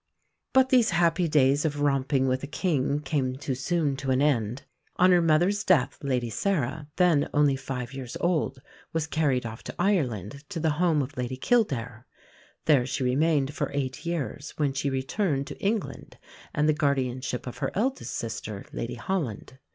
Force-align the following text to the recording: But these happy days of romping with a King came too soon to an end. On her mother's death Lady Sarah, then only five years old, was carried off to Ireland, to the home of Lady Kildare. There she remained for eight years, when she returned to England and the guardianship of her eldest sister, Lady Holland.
But 0.51 0.69
these 0.69 0.89
happy 0.97 1.27
days 1.27 1.63
of 1.63 1.81
romping 1.81 2.27
with 2.27 2.41
a 2.41 2.47
King 2.47 3.01
came 3.01 3.35
too 3.35 3.53
soon 3.53 3.95
to 3.97 4.09
an 4.09 4.19
end. 4.19 4.63
On 4.95 5.11
her 5.11 5.21
mother's 5.21 5.63
death 5.63 5.99
Lady 6.01 6.31
Sarah, 6.31 6.87
then 6.95 7.29
only 7.35 7.55
five 7.55 7.93
years 7.93 8.17
old, 8.19 8.63
was 8.93 9.05
carried 9.05 9.45
off 9.45 9.63
to 9.65 9.75
Ireland, 9.77 10.43
to 10.49 10.59
the 10.59 10.71
home 10.81 11.03
of 11.03 11.17
Lady 11.17 11.37
Kildare. 11.37 12.07
There 12.65 12.87
she 12.87 13.03
remained 13.03 13.53
for 13.53 13.69
eight 13.75 14.03
years, 14.03 14.55
when 14.57 14.73
she 14.73 14.89
returned 14.89 15.45
to 15.45 15.59
England 15.61 16.17
and 16.51 16.67
the 16.67 16.73
guardianship 16.73 17.45
of 17.45 17.59
her 17.59 17.69
eldest 17.75 18.15
sister, 18.15 18.65
Lady 18.73 18.95
Holland. 18.95 19.59